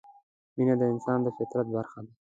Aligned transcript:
مینه 0.55 0.75
د 0.79 0.83
انسان 0.93 1.19
د 1.23 1.27
فطرت 1.37 1.67
برخه 1.75 1.99
ده. 2.05 2.13